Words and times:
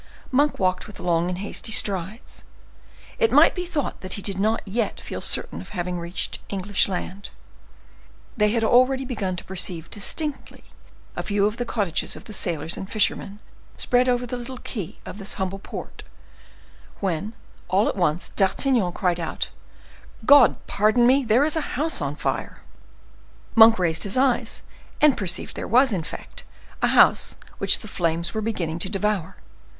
Monk 0.31 0.57
walked 0.57 0.87
with 0.87 0.99
long 0.99 1.29
and 1.29 1.37
hasty 1.37 1.71
strides; 1.71 2.43
it 3.19 3.31
might 3.31 3.53
be 3.53 3.67
thought 3.67 4.01
that 4.01 4.13
he 4.13 4.21
did 4.23 4.39
not 4.39 4.67
yet 4.67 4.99
feel 4.99 5.21
certain 5.21 5.61
of 5.61 5.69
having 5.77 5.99
reached 5.99 6.39
English 6.49 6.87
land. 6.87 7.29
They 8.35 8.49
had 8.49 8.63
already 8.63 9.05
begun 9.05 9.35
to 9.35 9.43
perceive 9.43 9.91
distinctly 9.91 10.63
a 11.15 11.21
few 11.21 11.45
of 11.45 11.57
the 11.57 11.65
cottages 11.65 12.15
of 12.15 12.23
the 12.23 12.33
sailors 12.33 12.77
and 12.77 12.89
fishermen 12.91 13.41
spread 13.77 14.09
over 14.09 14.25
the 14.25 14.37
little 14.37 14.57
quay 14.57 14.97
of 15.05 15.19
this 15.19 15.35
humble 15.35 15.59
port, 15.59 16.01
when, 16.99 17.35
all 17.67 17.87
at 17.87 17.95
once, 17.95 18.29
D'Artagnan 18.29 18.93
cried 18.93 19.19
out,—"God 19.19 20.65
pardon 20.65 21.05
me, 21.05 21.23
there 21.23 21.45
is 21.45 21.55
a 21.55 21.77
house 21.77 22.01
on 22.01 22.15
fire!" 22.15 22.63
Monk 23.53 23.77
raised 23.77 24.01
his 24.01 24.17
eyes, 24.17 24.63
and 24.99 25.15
perceived 25.15 25.55
there 25.55 25.67
was, 25.67 25.93
in 25.93 26.01
fact, 26.01 26.43
a 26.81 26.87
house 26.87 27.35
which 27.59 27.81
the 27.81 27.87
flames 27.87 28.33
were 28.33 28.41
beginning 28.41 28.79
to 28.79 28.89
devour. 28.89 29.35